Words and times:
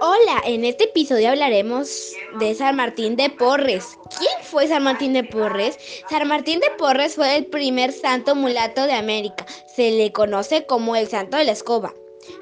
Hola, 0.00 0.42
en 0.44 0.64
este 0.64 0.84
episodio 0.84 1.30
hablaremos 1.30 2.12
de 2.40 2.54
San 2.54 2.74
Martín 2.74 3.14
de 3.14 3.30
Porres. 3.30 3.96
¿Quién 4.18 4.32
fue 4.42 4.66
San 4.66 4.82
Martín 4.82 5.12
de 5.12 5.22
Porres? 5.22 5.78
San 6.10 6.26
Martín 6.26 6.58
de 6.58 6.66
Porres 6.76 7.14
fue 7.14 7.36
el 7.36 7.46
primer 7.46 7.92
santo 7.92 8.34
mulato 8.34 8.86
de 8.86 8.94
América. 8.94 9.46
Se 9.72 9.92
le 9.92 10.10
conoce 10.10 10.66
como 10.66 10.96
el 10.96 11.06
santo 11.06 11.36
de 11.36 11.44
la 11.44 11.52
escoba, 11.52 11.94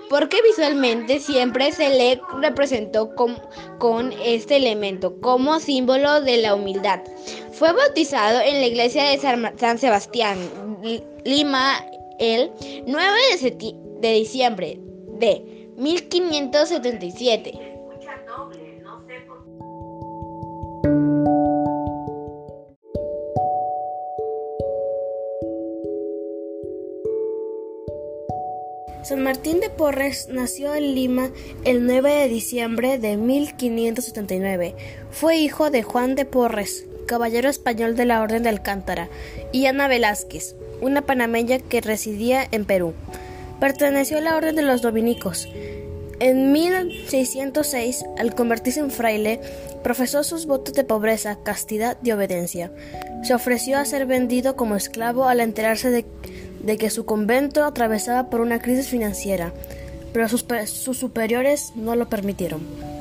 porque 0.08 0.40
visualmente 0.42 1.20
siempre 1.20 1.72
se 1.72 1.90
le 1.90 2.20
representó 2.40 3.14
con, 3.14 3.38
con 3.78 4.12
este 4.24 4.56
elemento 4.56 5.20
como 5.20 5.60
símbolo 5.60 6.22
de 6.22 6.38
la 6.38 6.54
humildad. 6.54 7.00
Fue 7.52 7.72
bautizado 7.72 8.40
en 8.40 8.60
la 8.60 8.66
iglesia 8.66 9.04
de 9.04 9.18
San, 9.18 9.78
Sebastián, 9.78 10.38
Lima, 11.24 11.84
el 12.18 12.50
9 12.86 13.18
de, 13.40 13.74
de 14.00 14.12
diciembre 14.14 14.78
de 15.18 15.51
1577. 15.76 17.72
San 29.02 29.24
Martín 29.24 29.58
de 29.58 29.68
Porres 29.68 30.28
nació 30.28 30.74
en 30.74 30.94
Lima 30.94 31.30
el 31.64 31.86
9 31.86 32.14
de 32.14 32.28
diciembre 32.28 32.98
de 32.98 33.16
1579. 33.16 34.76
Fue 35.10 35.36
hijo 35.36 35.70
de 35.70 35.82
Juan 35.82 36.14
de 36.14 36.24
Porres, 36.24 36.86
caballero 37.06 37.48
español 37.48 37.96
de 37.96 38.04
la 38.04 38.22
Orden 38.22 38.44
de 38.44 38.50
Alcántara, 38.50 39.08
y 39.50 39.66
Ana 39.66 39.88
Velázquez, 39.88 40.54
una 40.80 41.02
panameña 41.02 41.58
que 41.58 41.80
residía 41.80 42.46
en 42.52 42.64
Perú. 42.64 42.94
Perteneció 43.62 44.18
a 44.18 44.20
la 44.22 44.34
Orden 44.34 44.56
de 44.56 44.62
los 44.62 44.82
Dominicos. 44.82 45.48
En 46.18 46.50
1606, 46.50 48.04
al 48.18 48.34
convertirse 48.34 48.80
en 48.80 48.90
fraile, 48.90 49.40
profesó 49.84 50.24
sus 50.24 50.46
votos 50.46 50.74
de 50.74 50.82
pobreza, 50.82 51.38
castidad 51.44 51.96
y 52.02 52.10
obediencia. 52.10 52.72
Se 53.22 53.34
ofreció 53.34 53.78
a 53.78 53.84
ser 53.84 54.06
vendido 54.06 54.56
como 54.56 54.74
esclavo 54.74 55.28
al 55.28 55.38
enterarse 55.38 55.90
de, 55.90 56.76
que 56.76 56.90
su 56.90 57.06
convento 57.06 57.64
atravesaba 57.64 58.30
por 58.30 58.40
una 58.40 58.58
crisis 58.58 58.88
financiera, 58.88 59.52
pero 60.12 60.28
sus 60.28 60.98
superiores 60.98 61.70
no 61.76 61.94
lo 61.94 62.08
permitieron. 62.08 62.91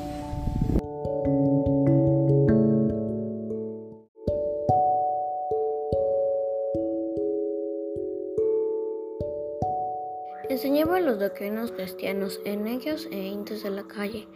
Enseñaba 10.52 10.98
a 10.98 11.00
los 11.00 11.18
doctrinos 11.18 11.72
cristianos 11.72 12.38
en 12.44 12.66
ellos 12.66 13.08
e 13.10 13.16
indios 13.16 13.62
de 13.62 13.70
la 13.70 13.84
calle 13.84 14.28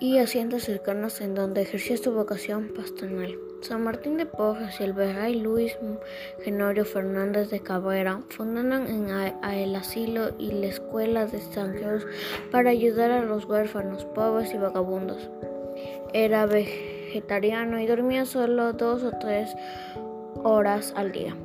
y 0.00 0.18
haciendas 0.18 0.64
cercanas 0.64 1.20
en 1.20 1.36
donde 1.36 1.62
ejercía 1.62 1.96
su 1.96 2.10
vocación 2.10 2.72
pastoral. 2.74 3.38
San 3.60 3.84
Martín 3.84 4.16
de 4.16 4.26
Porres 4.26 4.80
y 4.80 4.82
el 4.82 4.94
virrey 4.94 5.36
Luis 5.36 5.78
Genorio 6.42 6.84
Fernández 6.84 7.50
de 7.50 7.60
Cabrera 7.60 8.20
fundaron 8.30 8.88
en 8.88 9.10
el 9.10 9.76
asilo 9.76 10.32
y 10.40 10.50
la 10.50 10.66
escuela 10.66 11.26
de 11.26 11.36
extranjeros 11.36 12.04
para 12.50 12.70
ayudar 12.70 13.12
a 13.12 13.22
los 13.22 13.44
huérfanos, 13.44 14.06
pobres 14.06 14.52
y 14.52 14.58
vagabundos. 14.58 15.30
Era 16.12 16.46
vegetariano 16.46 17.78
y 17.78 17.86
dormía 17.86 18.26
solo 18.26 18.72
dos 18.72 19.04
o 19.04 19.12
tres 19.20 19.54
horas 20.42 20.92
al 20.96 21.12
día 21.12 21.36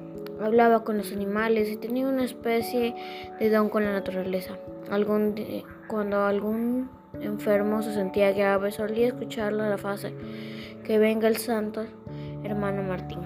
hablaba 0.44 0.84
con 0.84 0.98
los 0.98 1.12
animales 1.12 1.70
y 1.70 1.78
tenía 1.78 2.08
una 2.08 2.24
especie 2.24 2.96
de 3.40 3.50
don 3.50 3.70
con 3.70 3.84
la 3.84 3.94
naturaleza. 3.94 4.58
Algún 4.92 5.36
cuando 5.88 6.26
algún 6.26 6.90
enfermo 7.22 7.82
se 7.82 7.94
sentía 7.94 8.32
grave, 8.32 8.72
solía 8.72 9.08
escucharle 9.08 9.70
la 9.70 9.78
frase 9.78 10.14
que 10.84 10.98
venga 10.98 11.28
el 11.28 11.38
santo 11.38 11.86
hermano 12.44 12.84
Martín. 12.84 13.22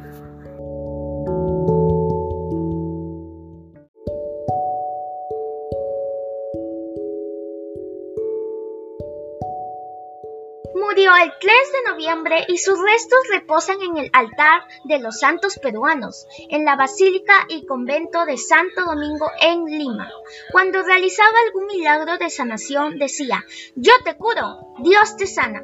Murió 10.80 11.12
el 11.16 11.34
3 11.40 11.54
de 11.72 11.92
noviembre 11.92 12.46
y 12.48 12.60
sus 12.60 12.80
restos 12.80 13.20
reposan 13.32 13.82
en 13.82 13.98
el 13.98 14.10
altar 14.14 14.62
de 14.84 15.00
los 15.00 15.20
santos 15.20 15.58
peruanos, 15.58 16.28
en 16.50 16.66
la 16.66 16.76
Basílica 16.76 17.34
y 17.50 17.66
Convento 17.66 18.26
de 18.26 18.38
Santo 18.38 18.86
Domingo 18.86 19.28
en 19.42 19.66
Lima. 19.66 20.08
Cuando 20.52 20.84
realizaba 20.84 21.32
algún 21.48 21.66
milagro 21.66 22.20
de 22.20 22.30
sanación 22.30 23.00
decía, 23.00 23.44
yo 23.76 23.92
te 24.06 24.18
curo, 24.18 24.76
Dios 24.84 25.18
te 25.18 25.26
sana. 25.26 25.64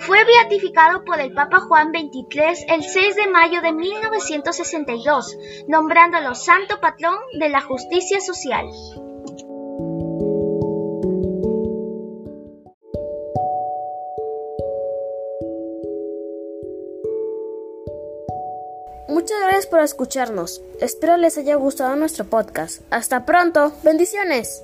Fue 0.00 0.22
beatificado 0.24 1.04
por 1.04 1.20
el 1.20 1.32
Papa 1.32 1.60
Juan 1.60 1.88
XXIII 1.88 2.66
el 2.68 2.84
6 2.84 3.16
de 3.16 3.26
mayo 3.28 3.62
de 3.62 3.72
1962, 3.72 5.38
nombrándolo 5.68 6.34
santo 6.34 6.80
patrón 6.80 7.16
de 7.38 7.48
la 7.48 7.62
justicia 7.62 8.20
social. 8.20 8.66
Muchas 19.08 19.38
gracias 19.42 19.66
por 19.66 19.80
escucharnos. 19.80 20.62
Espero 20.80 21.16
les 21.16 21.36
haya 21.36 21.56
gustado 21.56 21.94
nuestro 21.96 22.24
podcast. 22.24 22.80
Hasta 22.90 23.26
pronto. 23.26 23.72
Bendiciones. 23.82 24.62